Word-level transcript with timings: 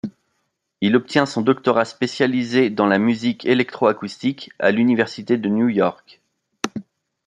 Il 0.81 0.95
obtient 0.95 1.27
son 1.27 1.43
doctorat 1.43 1.85
spécialisé 1.85 2.71
dans 2.71 2.87
la 2.87 2.97
musique 2.97 3.45
électroacoustique, 3.45 4.49
à 4.57 4.71
l'Université 4.71 5.37
de 5.37 5.47
New 5.47 5.69
York. 5.69 6.21